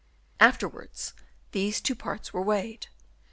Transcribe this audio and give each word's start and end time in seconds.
Afterwards 0.39 1.13
these 1.51 1.79
two 1.79 1.93
parts 1.93 2.33
were 2.33 2.41
weighed. 2.41 2.87